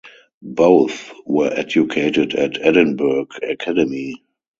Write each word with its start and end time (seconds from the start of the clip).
Both 0.41 1.13
were 1.27 1.51
educated 1.53 2.33
at 2.33 2.57
Edinburgh 2.59 3.27
Academy. 3.43 4.23